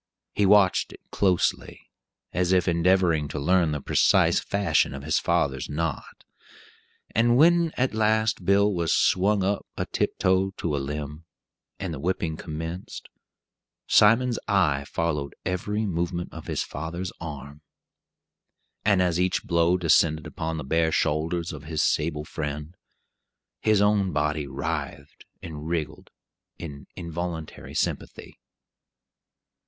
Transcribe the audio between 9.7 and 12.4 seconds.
a tiptoe to a limb, and the whipping